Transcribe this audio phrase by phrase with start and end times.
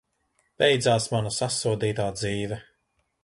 [0.63, 2.59] Beidzās mana sasodītā dzīve!